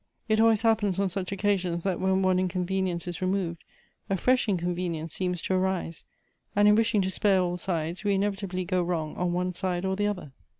[0.27, 3.63] It always happens on such occasions that when one incon venience is removed,
[4.09, 6.03] a fresh inconvenience seems to arise;
[6.55, 9.95] and in wishing to spare all sides, we inevitably go wrong on one side or
[9.95, 10.31] the other.